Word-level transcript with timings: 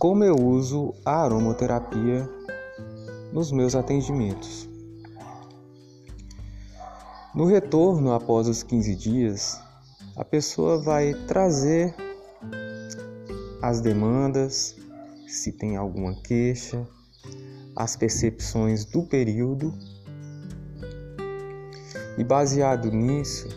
como 0.00 0.24
eu 0.24 0.34
uso 0.34 0.94
a 1.04 1.24
aromaterapia 1.24 2.26
nos 3.34 3.52
meus 3.52 3.74
atendimentos. 3.74 4.66
No 7.34 7.44
retorno 7.44 8.14
após 8.14 8.48
os 8.48 8.62
15 8.62 8.96
dias, 8.96 9.60
a 10.16 10.24
pessoa 10.24 10.82
vai 10.82 11.12
trazer 11.28 11.94
as 13.60 13.82
demandas, 13.82 14.74
se 15.28 15.52
tem 15.52 15.76
alguma 15.76 16.14
queixa, 16.22 16.88
as 17.76 17.94
percepções 17.94 18.86
do 18.86 19.02
período. 19.02 19.70
E 22.16 22.24
baseado 22.24 22.90
nisso, 22.90 23.48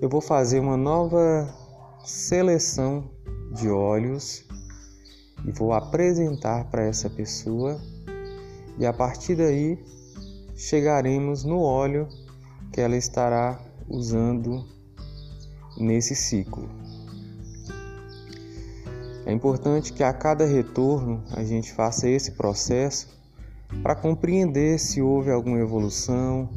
eu 0.00 0.08
vou 0.08 0.22
fazer 0.22 0.58
uma 0.58 0.78
nova 0.78 1.54
seleção 2.02 3.10
de 3.52 3.68
óleos 3.68 4.47
e 5.44 5.50
vou 5.52 5.72
apresentar 5.72 6.64
para 6.70 6.84
essa 6.84 7.08
pessoa 7.08 7.80
e 8.78 8.86
a 8.86 8.92
partir 8.92 9.34
daí 9.34 9.78
chegaremos 10.56 11.44
no 11.44 11.60
óleo 11.60 12.08
que 12.72 12.80
ela 12.80 12.96
estará 12.96 13.60
usando 13.88 14.64
nesse 15.76 16.14
ciclo. 16.14 16.68
É 19.24 19.32
importante 19.32 19.92
que 19.92 20.02
a 20.02 20.12
cada 20.12 20.46
retorno 20.46 21.22
a 21.32 21.44
gente 21.44 21.72
faça 21.72 22.08
esse 22.08 22.32
processo 22.32 23.08
para 23.82 23.94
compreender 23.94 24.78
se 24.78 25.02
houve 25.02 25.30
alguma 25.30 25.58
evolução, 25.58 26.48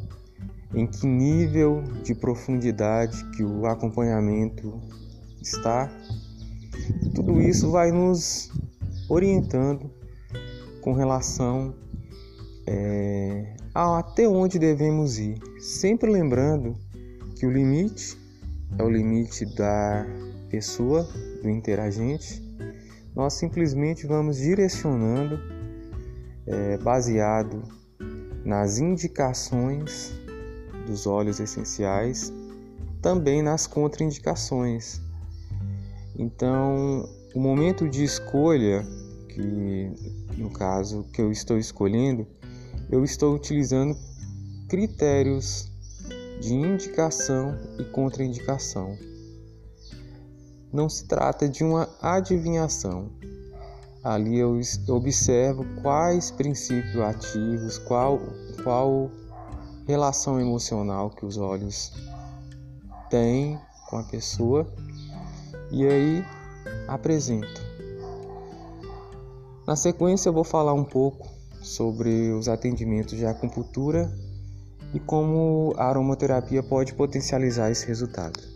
em 0.73 0.88
que 0.88 1.05
nível 1.05 1.84
de 2.04 2.16
profundidade 2.16 3.23
que 3.32 3.43
o 3.43 3.66
acompanhamento 3.66 4.79
está. 5.41 5.91
Tudo 7.13 7.41
isso 7.41 7.70
vai 7.70 7.91
nos 7.91 8.49
orientando 9.12 9.91
com 10.79 10.93
relação 10.93 11.76
é, 12.65 13.54
a 13.76 13.99
até 13.99 14.26
onde 14.26 14.57
devemos 14.57 15.20
ir, 15.20 15.37
sempre 15.59 16.09
lembrando 16.09 16.76
que 17.35 17.45
o 17.45 17.51
limite 17.51 18.17
é 18.77 18.84
o 18.84 18.89
limite 18.89 19.45
da 19.54 20.05
pessoa, 20.49 21.05
do 21.43 21.49
interagente. 21.49 22.41
Nós 23.13 23.34
simplesmente 23.34 24.07
vamos 24.07 24.37
direcionando, 24.37 25.37
é, 26.48 26.77
baseado 26.77 27.63
nas 28.45 28.79
indicações 28.79 30.13
dos 30.87 31.05
óleos 31.05 31.41
essenciais, 31.41 32.32
também 33.01 33.41
nas 33.41 33.67
contraindicações. 33.67 35.01
Então, 36.17 37.09
o 37.34 37.39
momento 37.39 37.89
de 37.89 38.04
escolha, 38.04 38.85
que 39.34 39.91
no 40.37 40.49
caso 40.49 41.04
que 41.13 41.21
eu 41.21 41.32
estou 41.32 41.57
escolhendo, 41.57 42.27
eu 42.90 43.04
estou 43.04 43.34
utilizando 43.35 43.98
critérios 44.68 45.71
de 46.41 46.54
indicação 46.54 47.57
e 47.79 47.84
contraindicação. 47.85 48.98
Não 50.73 50.90
se 50.90 51.05
trata 51.05 51.48
de 51.48 51.63
uma 51.63 51.90
adivinhação. 52.01 53.10
Ali 54.04 54.40
eu 54.40 54.60
observo 54.88 55.63
quais 55.82 56.32
princípios 56.32 56.98
ativos, 56.98 57.77
qual, 57.77 58.20
qual 58.63 59.12
relação 59.85 60.40
emocional 60.40 61.10
que 61.10 61.26
os 61.26 61.38
olhos 61.38 61.93
têm 63.10 63.60
com 63.90 63.98
a 63.98 64.03
pessoa 64.03 64.66
e 65.69 65.85
aí 65.85 66.25
apresento. 66.88 67.60
Na 69.67 69.75
sequência 69.75 70.29
eu 70.29 70.33
vou 70.33 70.44
falar 70.44 70.73
um 70.73 70.83
pouco 70.83 71.27
sobre 71.61 72.31
os 72.31 72.49
atendimentos 72.49 73.17
de 73.17 73.25
acupuntura 73.25 74.11
e 74.94 74.99
como 74.99 75.73
a 75.77 75.85
aromaterapia 75.85 76.63
pode 76.63 76.94
potencializar 76.94 77.69
esse 77.69 77.85
resultado. 77.85 78.50